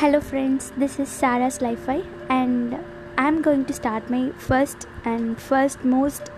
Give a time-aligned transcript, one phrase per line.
[0.00, 0.72] Hello, friends.
[0.72, 2.76] This is Sarah's Li-Fi, and
[3.18, 6.30] I'm going to start my first and first most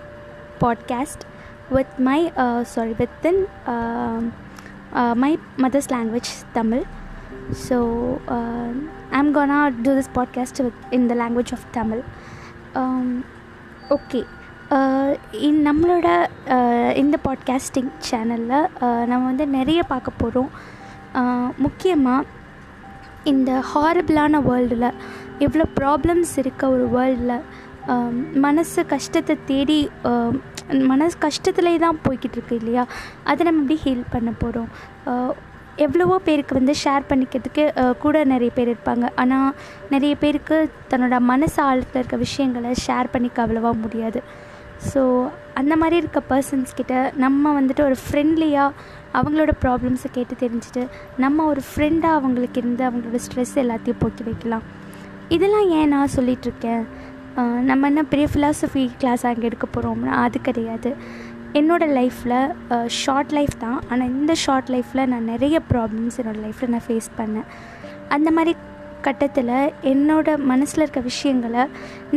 [0.60, 1.20] podcast
[1.70, 4.32] with my uh, sorry within um
[4.92, 6.84] uh, my mother's language Tamil.
[7.58, 7.78] So
[8.28, 8.72] uh,
[9.12, 12.02] I'm gonna do this podcast with, in the language of Tamil.
[12.74, 13.06] Um,
[13.90, 14.24] okay.
[15.40, 16.06] இன் நம்மளோட
[16.46, 18.66] அஹ், இந்த podcasting சேனலில்
[19.06, 20.50] நம்ம வந்து நிறைய பார்க்க போகிறோம்
[21.56, 22.26] முக்கியமாக
[23.31, 24.89] இந்த ஹாரபிளான வேர்ல்டில்
[25.45, 27.39] எவ்வளோ ப்ராப்ளம்ஸ் இருக்க ஒரு வேர்ல்டில்
[28.45, 29.79] மனசு கஷ்டத்தை தேடி
[30.91, 32.83] மனசு கஷ்டத்துலேயே தான் போய்கிட்டு இருக்கு இல்லையா?
[33.29, 34.69] அதை நம்ம எப்படி ஹீல் பண்ண போகிறோம்
[35.85, 37.63] எவ்வளவோ பேருக்கு வந்து ஷேர் பண்ணிக்கிறதுக்கு
[38.03, 39.05] கூட நிறைய பேர் இருப்பாங்க.
[39.21, 39.49] ஆனால்
[39.93, 40.57] நிறைய பேருக்கு
[40.91, 44.21] தன்னோட மனசு ஆழத்தில் இருக்க விஷயங்களை ஷேர் பண்ணிக்க அவ்வளோவா முடியாது.
[44.91, 45.01] ஸோ
[45.59, 48.75] அந்த மாதிரி இருக்க பர்சன்ஸ் கிட்ட நம்ம வந்துட்டு ஒரு ஃப்ரெண்ட்லியாக
[49.19, 50.83] அவங்களோட ப்ராப்ளம்ஸை கேட்டு தெரிஞ்சுட்டு
[51.23, 54.63] நம்ம ஒரு ஃப்ரெண்டாக அவங்களுக்கு இருந்து அவங்களோட ஸ்ட்ரெஸ் எல்லாத்தையும் போக்கி வைக்கலாம்.
[55.35, 56.83] இதெல்லாம் ஏன் நான் சொல்லிகிட்ருக்கேன்
[57.69, 60.89] நம்ம என்ன பெரிய ஃபிலாசபி கிளாஸ் அங்கே எடுக்க போகிறோம்னா அது கிடையாது.
[61.59, 62.37] என்னோடய லைஃப்பில்
[63.01, 63.79] ஷார்ட் லைஃப் தான்.
[63.89, 67.47] ஆனால் இந்த ஷார்ட் லைஃப்பில் நான் நிறைய ப்ராப்ளம்ஸ் என்னோடய லைஃப்பில் நான் ஃபேஸ் பண்ணேன்.
[68.15, 68.53] அந்த மாதிரி
[69.07, 69.51] கட்டத்தில்
[69.91, 71.63] என்னோட மனசில் இருக்க விஷயங்களை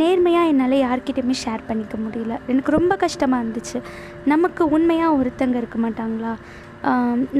[0.01, 2.34] நேர்மையாக என்னால் யார்கிட்டையுமே ஷேர் பண்ணிக்க முடியல.
[2.53, 3.78] எனக்கு ரொம்ப கஷ்டமாக இருந்துச்சு.
[4.33, 6.34] நமக்கு உண்மையாக ஒருத்தங்க இருக்க மாட்டாங்களா?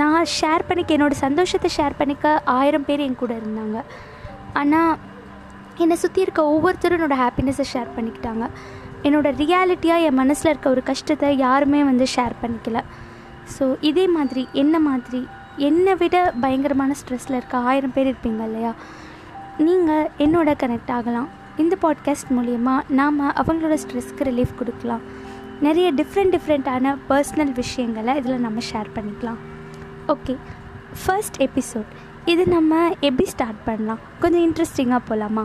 [0.01, 2.27] நான் ஷேர் பண்ணிக்க என்னோடய சந்தோஷத்தை ஷேர் பண்ணிக்க
[2.59, 3.79] ஆயிரம் பேர் என் கூட இருந்தாங்க.
[4.61, 4.93] ஆனால்
[5.85, 8.45] என்னை சுற்றி இருக்க ஒவ்வொருத்தரும் என்னோடய ஹாப்பினஸை ஷேர் பண்ணிக்கிட்டாங்க.
[9.07, 12.81] என்னோடய ரியாலிட்டியாக என் மனசில் இருக்க ஒரு கஷ்டத்தை யாருமே வந்து ஷேர் பண்ணிக்கல.
[13.55, 15.21] ஸோ இதே மாதிரி என்ன மாதிரி
[15.69, 18.73] என்னை விட பயங்கரமான ஸ்ட்ரெஸ்ஸில் இருக்க ஆயிரம் பேர் இருப்பீங்க இல்லையா?
[19.59, 21.29] நீங்கள் என்னோட கனெக்ட் ஆகலாம்.
[21.57, 25.01] இந்த பாட்காஸ்ட் மூலயமா நாம் அவங்களோட ஸ்ட்ரெஸ்க்கு ரிலீஃப் கொடுக்கலாம்.
[25.61, 29.39] நிறைய டிஃப்ரெண்ட் டிஃப்ரெண்ட்டான பர்சனல் விஷயங்களை இதில் நம்ம ஷேர் பண்ணிக்கலாம்.
[30.09, 30.37] ஓகே
[31.07, 31.91] ஃபர்ஸ்ட் எபிசோட்
[32.25, 33.99] இது நம்ம எப்படி ஸ்டார்ட் பண்ணலாம்?
[34.21, 35.45] கொஞ்சம் இன்ட்ரெஸ்டிங்காக போகலாமா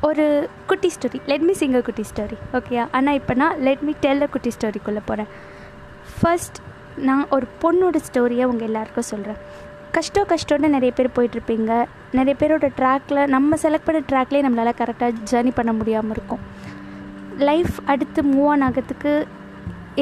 [0.00, 4.28] ஒரு குட்டி ஸ்டோரி லெட் மீ சிங்க குட்டி ஸ்டோரி ஓகேயா ஆனால் இப்போ நான் லெட் மீ டெல்ல
[4.30, 5.26] குட்டி ஸ்டோரிக்குள்ளே போகிறேன்
[6.20, 6.58] ஃபர்ஸ்ட்
[6.96, 9.36] நான் ஒரு பொண்ணோட ஸ்டோரியை உங்கள் எல்லாருக்கும் சொல்கிறேன்
[9.92, 11.86] கஷ்டம் கஷ்டம்னு நிறைய பேர் போயிட்டுருப்பீங்க
[12.16, 16.42] நிறைய பேரோட ட்ராக்கில் நம்ம செலக்ட் பண்ண ட்ராக்லேயே நம்மளால் கரெக்டாக ஜேர்னி பண்ண முடியாமல் இருக்கும்.
[17.48, 19.12] லைஃப் அடுத்து மூவ் ஆன் ஆகிறதுக்கு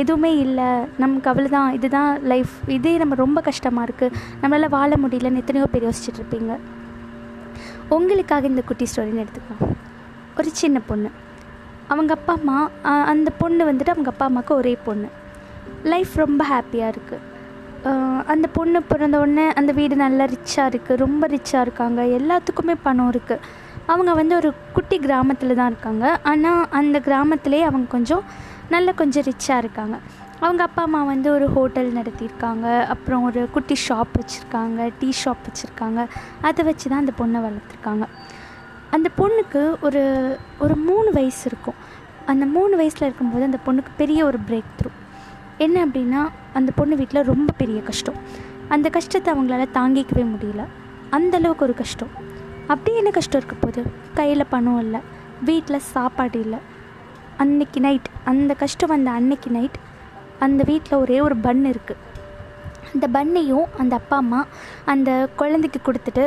[0.02, 0.68] எதுவுமே இல்லை.
[1.02, 5.86] நமக்கு அவ்வளோ தான் இதுதான் லைஃப் இதே நம்ம ரொம்ப கஷ்டமாக இருக்குது நம்மளால் வாழ முடியலன்னு எத்தனையோ பேர்
[5.88, 6.54] யோசிச்சுட்டு இருப்பீங்க.
[7.96, 9.64] உங்களுக்காக இந்த குட்டி ஸ்டோரின்னு எடுத்துக்கலாம்.
[10.38, 11.10] ஒரு சின்ன பொண்ணு.
[11.92, 12.58] அவங்க அப்பா அம்மா
[13.12, 15.08] அந்த பொண்ணு வந்துட்டு அவங்க அப்பா அம்மாவுக்கு ஒரே பொண்ணு.
[15.92, 17.24] லைஃப் ரொம்ப ஹாப்பியாக இருக்குது
[18.32, 22.02] அந்த பொண்ணு பிறந்த உடனே அந்த வீடு நல்லா ரிச்சாக இருக்குது ரொம்ப ரிச்சாக இருக்காங்க.
[22.18, 23.42] எல்லாத்துக்குமே பணம் இருக்குது
[23.92, 26.04] அவங்க வந்து ஒரு குட்டி கிராமத்தில் தான் இருக்காங்க.
[26.30, 28.24] ஆனால் அந்த கிராமத்திலே அவங்க கொஞ்சம்
[28.74, 29.96] நல்ல கொஞ்சம் ரிச்சாக இருக்காங்க.
[30.40, 32.66] அவங்க அப்பா அம்மா வந்து ஒரு ஹோட்டல் நடத்தியிருக்காங்க.
[32.94, 36.00] அப்புறம் ஒரு குட்டி ஷாப் வச்சுருக்காங்க டீ ஷாப் வச்சுருக்காங்க.
[36.48, 38.06] அதை வச்சு தான் அந்த பொண்ணை வளர்த்துருக்காங்க.
[38.90, 40.02] அந்த பொண்ணுக்கு ஒரு
[40.58, 41.78] ஒரு மூணு வயசு இருக்கும்.
[42.32, 44.90] அந்த மூணு வயசில் இருக்கும்போது அந்த பொண்ணுக்கு பெரிய ஒரு பிரேக் த்ரூ
[45.64, 46.22] என்ன அப்படின்னா
[46.58, 48.18] அந்த பொண்ணு வீட்டில் ரொம்ப பெரிய கஷ்டம்.
[48.74, 50.62] அந்த கஷ்டத்தை அவங்களால தாங்கிக்கவே முடியல.
[51.16, 52.12] அந்த அளவுக்கு ஒரு கஷ்டம்.
[52.72, 53.82] அப்படி என்ன கஷ்டம் இருக்க போகுது?
[54.14, 55.00] கையில் பணம் இல்லை.
[55.44, 56.60] வீட்டில் சாப்பாடு இல்லை.
[57.42, 59.78] அன்னைக்கு நைட் அந்த கஷ்டம் வந்த அன்னைக்கு நைட்
[60.38, 62.02] அந்த வீட்டில் ஒரே ஒரு பன் இருக்குது
[62.92, 64.40] அந்த பன்னையும் அந்த அப்பா அம்மா
[64.92, 66.24] அந்த குழந்தைக்கு கொடுத்துட்டு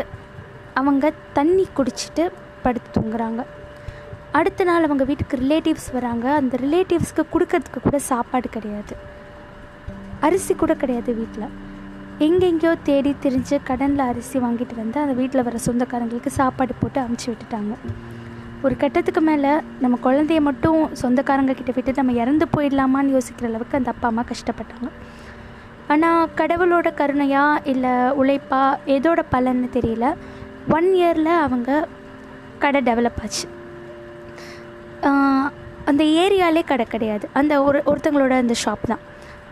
[0.80, 1.06] அவங்க
[1.38, 2.24] தண்ணி குடிச்சிட்டு
[2.64, 3.42] படுத்து தூங்குறாங்க.
[4.32, 6.26] அடுத்த நாள் அவங்க வீட்டுக்கு ரிலேட்டிவ்ஸ் வராங்க.
[6.40, 8.96] அந்த ரிலேட்டிவ்ஸ்க்கு கொடுக்கறதுக்கு கூட சாப்பாடு கிடையாது.
[10.26, 11.50] அரிசி கூட கிடையாது வீட்டில்
[12.26, 17.76] எங்கெங்கேயோ தேடி திரிஞ்சு கடனில் அரிசி வாங்கிட்டு வந்து அந்த வீட்டில் வர சொந்தக்காரங்களுக்கு சாப்பாடு போட்டு அமுச்சு விட்டுட்டாங்க.
[18.66, 19.52] ஒரு கட்டத்துக்கு மேலே
[19.84, 24.90] நம்ம குழந்தைய மட்டும் சொந்தக்காரங்க கிட்ட விட்டு நம்ம இறந்து போயிடலாமான்னு யோசிக்கிற அளவுக்கு அந்த அப்பா அம்மா கஷ்டப்பட்டாங்க.
[25.94, 28.62] ஆனால் கடவுளோட கருணையா இல்லை உழைப்பா
[28.96, 30.08] எதோட பலன்னு தெரியல.
[30.78, 31.70] ஒன் இயரில் அவங்க
[32.66, 33.48] கடை டெவலப் ஆச்சு.
[35.90, 37.26] அந்த ஏரியாலே கடை கிடையாது.
[37.40, 39.04] அந்த ஒரு ஒருத்தங்களோட அந்த ஷாப் தான்.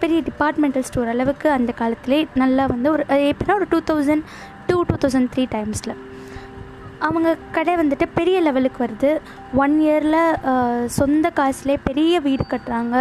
[0.03, 4.25] பெரிய டிபார்ட்மெண்டல் ஸ்டோர் அளவுக்கு அந்த காலத்திலே நல்லா வந்து ஒரு எப்படின்னா ஒரு two thousand
[4.69, 5.95] two two thousand three டைம்ஸில்
[7.07, 9.09] அவங்க கடை வந்துட்டு பெரிய லெவலுக்கு வருது.
[9.63, 10.21] ஒன் இயரில்
[10.99, 12.95] சொந்த காசுலேயே பெரிய வீடு கட்டுறாங்க.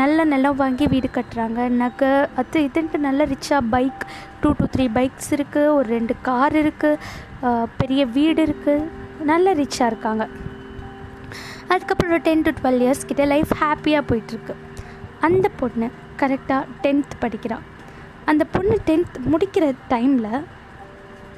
[0.00, 1.60] நல்ல நிலம் வாங்கி வீடு கட்டுறாங்க.
[1.82, 2.10] நகை
[2.40, 4.02] அது இதுன்ட்டு நல்ல ரிச்சாக bike
[4.42, 8.86] two two three bikes இருக்குது ஒரு ரெண்டு கார் இருக்குது பெரிய வீடு இருக்குது
[9.30, 10.24] நல்ல ரிச்சாக இருக்காங்க.
[11.72, 14.54] அதுக்கப்புறம் ஒரு டென் டு டுவெல் இயர்ஸ் கிட்டே லைஃப் ஹாப்பியாக போயிட்டுருக்கு
[15.28, 15.88] அந்த பொண்ணு
[16.20, 17.64] கரெக்டாக டென்த் படிக்கிறாள்
[18.24, 20.44] அந்த பொண்ணு டென்த் முடிக்கிற டைமில்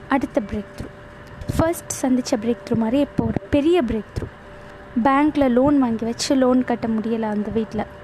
[0.08, 0.86] அடுத்த பிரேக் த்ரூ
[1.56, 4.26] ஃபர்ஸ்ட் சந்தித்த பிரேக் த்ரூ மாதிரி இப்போ ஒரு பெரிய பிரேக் த்ரூ
[5.04, 8.00] பேங்க்கில் லோன் வாங்கி வச்சு லோன் கட்ட முடியலை அந்த வீட்டில்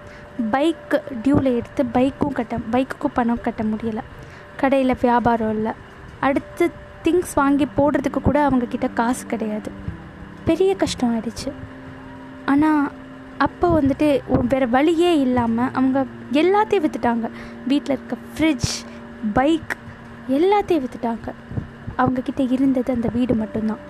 [0.52, 4.00] பைக்கு டியூவில் எடுத்து பைக்கும் கட்ட பைக்குக்கும் பணம் கட்ட முடியலை.
[4.56, 5.72] கடையில் வியாபாரம் இல்லை.
[6.20, 6.70] அடுத்து
[7.04, 9.70] திங்ஸ் வாங்கி போடுறதுக்கு கூட அவங்கக்கிட்ட காசு கிடையாது.
[10.44, 11.52] பெரிய கஷ்டம் ஆயிடுச்சு.
[12.46, 12.90] ஆனால்
[13.44, 14.08] அப்போ வந்துட்டு
[14.52, 15.99] வேறு வழியே இல்லாமல் அவங்க
[16.40, 17.26] எல்லாத்தையும் விற்றுட்டாங்க
[17.70, 18.73] வீட்டில் இருக்க ஃப்ரிட்ஜ்
[19.38, 19.75] பைக்
[20.37, 21.29] எல்லாத்தையும் விற்றுட்டாங்க
[22.00, 23.82] அவங்கக்கிட்ட இருந்தது அந்த வீடு மட்டும்தான்.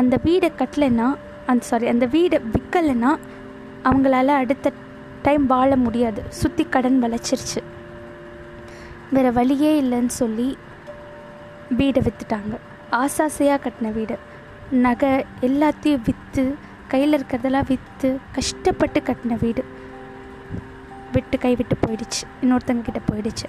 [0.00, 1.08] அந்த வீடை கட்டலைன்னா
[1.50, 3.12] அந்த சாரி அந்த வீடை விற்கலைன்னா
[3.88, 4.72] அவங்களால அடுத்த
[5.26, 6.20] டைம் வாழ முடியாது.
[6.40, 7.60] சுற்றி கடன் வளைச்சிருச்சு.
[9.14, 10.48] வேறு வழியே இல்லைன்னு சொல்லி
[11.78, 12.54] வீடை விற்றுட்டாங்க
[13.00, 14.16] ஆசாசையாக கட்டின வீடு.
[14.84, 15.12] நகை
[15.48, 16.44] எல்லாத்தையும் விற்று
[16.92, 19.62] கையில் இருக்கிறதெல்லாம் விற்று கஷ்டப்பட்டு கட்டின வீடு.
[21.14, 22.22] விட்டு கை விட்டு போயிடுச்சு.
[22.42, 23.46] இன்னொருத்தங்க கிட்ட போயிடுச்சு.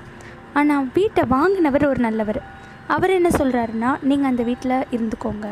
[0.60, 2.40] ஆனால் வீட்டை வாங்கினவர் ஒரு நல்லவர்.
[2.96, 5.48] அவர் என்ன சொல்கிறாருன்னா நீங்கள் அந்த வீட்டில் இருந்துக்கோங்க.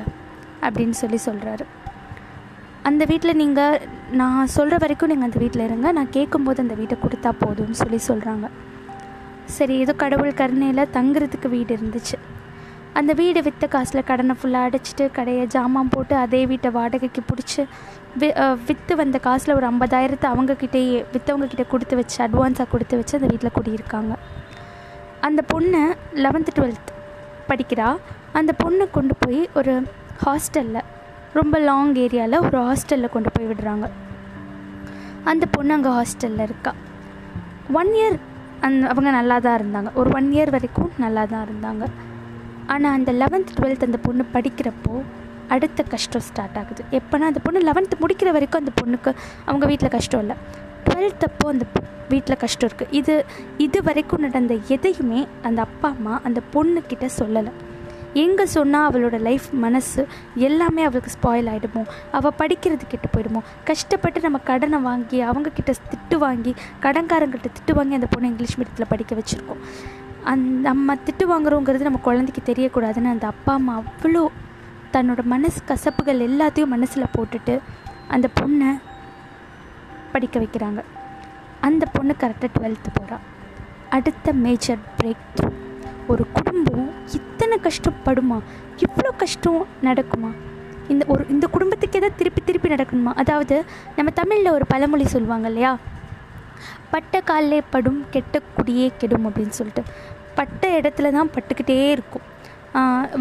[0.68, 1.66] அப்படின்னு சொல்லி சொல்கிறாரு
[2.90, 3.82] அந்த வீட்டில் நீங்கள்
[4.20, 5.88] நான் சொல்கிற வரைக்கும் நீங்கள் அந்த வீட்டில் இருங்க.
[5.98, 8.48] நான் கேட்கும்போது அந்த வீட்டை கொடுத்தா போதும்னு சொல்லி சொல்கிறாங்க
[9.58, 12.18] சரி ஏதோ கடவுள் கருணையில் தங்குறதுக்கு வீடு இருந்துச்சு.
[13.00, 17.62] அந்த வீடு விற்ற காசில் கடனை ஃபுல்லாக அடைச்சிட்டு கடையை ஜாமான் போட்டு அதே வீட்டை வாடகைக்கு பிடிச்சி
[18.22, 18.28] வி
[18.68, 24.14] விற்று வந்த காசில் ஒரு ஐம்பதாயிரத்தை அவங்கக்கிட்டேயே விற்றவங்கக்கிட்ட கொடுத்து வச்சு அட்வான்ஸாக கொடுத்து வச்சு அந்த வீட்டில் குடியிருக்காங்க.
[25.28, 25.84] அந்த பொண்ணை
[26.24, 26.92] லெவன்த்து டுவெல்த்
[27.50, 27.90] படிக்கிறா.
[28.40, 29.76] அந்த பொண்ணை கொண்டு போய் ஒரு
[30.26, 30.84] ஹாஸ்டலில்
[31.40, 33.88] ரொம்ப லாங் ஏரியாவில் ஒரு ஹாஸ்டலில் கொண்டு போய் விடுறாங்க.
[35.32, 36.74] அந்த பொண்ணு அங்கே ஹாஸ்டலில் இருக்கா.
[37.80, 38.20] ஒன் இயர்
[38.68, 39.90] அந் அவங்க நல்லா தான் இருந்தாங்க.
[40.02, 41.86] ஒரு ஒன் இயர் வரைக்கும் நல்லா தான் இருந்தாங்க.
[42.74, 44.96] ஆனால் அந்த லெவன்த் டுவெல்த் அந்த பொண்ணு படிக்கிறப்போ
[45.56, 46.84] அடுத்த கஷ்டம் ஸ்டார்ட் ஆகுது.
[47.00, 49.12] எப்போனா அந்த பொண்ணு லெவன்த்து முடிக்கிற வரைக்கும் அந்த பொண்ணுக்கு
[49.50, 50.36] அவங்க வீட்டில் கஷ்டம் இல்லை.
[50.88, 51.66] டுவெல்த் அப்போ அந்த
[52.10, 53.14] வீட்டில் கஷ்டம் இருக்குது இது
[53.66, 57.54] இது வரைக்கும் நடந்த எதையுமே அந்த அப்பா அம்மா அந்த பொண்ணுக்கிட்ட சொல்லலை.
[58.24, 60.02] எங்கே சொன்னால் அவளோட லைஃப் மனசு
[60.48, 61.84] எல்லாமே அவளுக்கு ஸ்பாயில் ஆகிடுமோ
[62.18, 63.42] அவள் படிக்கிறது கெட்டு போயிடுமோ?
[63.64, 66.54] கஷ்டப்பட்டு நம்ம கடனை வாங்கி அவங்கக்கிட்ட திட்டு வாங்கி
[66.86, 69.62] கடன்காரங்கிட்ட திட்டு வாங்கி அந்த பொண்ணு இங்கிலீஷ் மீடியத்தில் படிக்க வச்சுருக்கோம்.
[70.32, 74.24] அந் நம்ம திட்டு வாங்குறோங்கிறது நம்ம குழந்தைக்கு தெரியக்கூடாதுன்னு அந்த அப்பா அம்மா அவ்வளோ
[74.94, 77.60] தன்னோட மனசு கசப்புகள் எல்லாத்தையும் மனசில் போட்டுட்டு
[78.08, 78.70] அந்த பொண்ணை
[80.12, 80.82] படிக்க வைக்கிறாங்க.
[81.68, 83.26] அந்த பொண்ணு கரெக்டாக டுவெல்த்து போகிறாள்
[83.90, 85.50] அடுத்த மேஜர் பிரேக் த்ரூ
[86.08, 88.38] ஒரு குடும்பம் இத்தனை கஷ்டப்படுமா?
[88.86, 90.32] இவ்வளோ கஷ்டம் நடக்குமா?
[90.88, 93.14] இந்த ஒரு இந்த குடும்பத்துக்கே தான் திருப்பி திருப்பி நடக்கணுமா?
[93.16, 93.56] அதாவது
[93.96, 95.72] நம்ம தமிழில் ஒரு பழமொழி சொல்லுவாங்க இல்லையா?
[96.92, 99.84] பட்ட காலிலே படும் கெட்ட குடியே கெடும் அப்படின்னு சொல்லிட்டு.
[100.40, 102.26] பட்ட இடத்துல தான் பட்டுக்கிட்டே இருக்கும்.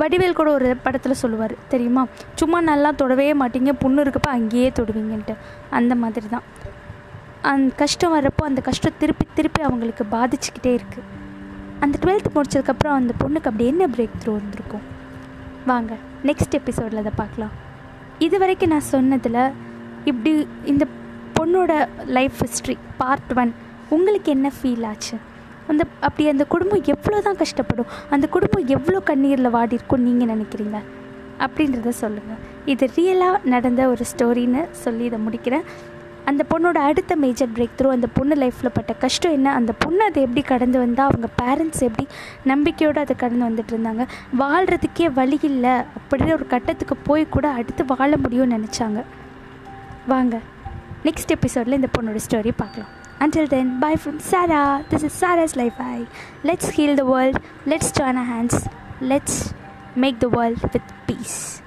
[0.01, 2.03] வடிவேல் கூட ஒரு படத்தில் சொல்லுவார் தெரியுமா?
[2.41, 5.35] சும்மா நல்லா தொடவே மாட்டீங்க புண்ணு இருக்கப்போ அங்கேயே தொடுவீங்கன்ட்டு.
[5.79, 6.47] அந்த மாதிரி தான்.
[7.53, 11.07] அந்த கஷ்டம் வர்றப்போ அந்த கஷ்டம் திருப்பி திருப்பி அவங்களுக்கு பாதிச்சுக்கிட்டே இருக்குது
[11.85, 14.85] அந்த டுவெல்த் முடிச்சதுக்கப்புறம் அந்த பொண்ணுக்கு அப்படி என்ன பிரேக் த்ரூ வந்திருக்கும்?
[15.71, 15.93] வாங்க
[16.29, 17.55] நெக்ஸ்ட் எபிசோடில் அதை பார்க்கலாம்.
[18.27, 19.43] இது வரைக்கும் நான் சொன்னதில்
[20.11, 20.33] இப்படி
[20.73, 20.85] இந்த
[21.39, 21.73] பொண்ணோட
[22.19, 23.53] லைஃப் ஹிஸ்ட்ரி பார்ட் ஒன்
[23.97, 25.17] உங்களுக்கு என்ன ஃபீல் ஆச்சு?
[25.69, 30.79] அந்த அப்படி அந்த குடும்பம் எவ்வளோ தான் கஷ்டப்படும் அந்த குடும்பம் எவ்வளோ கண்ணீரில் வாடி இருக்கும்னு நீங்கள் நினைக்கிறீங்க?
[31.45, 32.41] அப்படின்றத சொல்லுங்கள்
[32.73, 35.67] இது ரியலாக நடந்த ஒரு ஸ்டோரின்னு சொல்லி இதை முடிக்கிறேன்.
[36.25, 39.49] அந்த பொண்ணோட அடுத்த மேஜர் பிரேக் த்ரூ அந்த பொண்ணு லைஃப்பில் பட்ட கஷ்டம் என்ன?
[39.53, 42.07] அந்த பொண்ணு அதை எப்படி கடந்து வந்தால் அவங்க பேரண்ட்ஸ் எப்படி
[42.45, 44.05] நம்பிக்கையோடு அதை கடந்து வந்துட்டு இருந்தாங்க?
[44.39, 45.75] வாழ்கிறதுக்கே வழி இல்லை.
[45.99, 49.03] அப்படின்னு ஒரு கட்டத்துக்கு போய் கூட அடுத்து வாழ முடியும்னு நினச்சாங்க.
[50.07, 50.37] வாங்க
[51.05, 52.93] நெக்ஸ்ட் எபிசோடில் இந்த பொண்ணோட ஸ்டோரி பார்க்கலாம்.
[53.19, 54.85] Until then, bye from Sarah.
[54.91, 55.75] This is Sarah's Life.
[56.45, 57.39] Let's heal the world.
[57.65, 58.69] Let's join our hands.
[59.01, 59.55] Let's
[59.95, 61.63] make the world with peace.